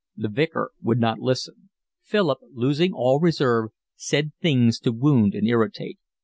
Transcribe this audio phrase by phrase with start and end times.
[0.17, 1.69] The Vicar would not listen.
[2.01, 5.99] Philip, losing all reserve, said things to wound and irritate.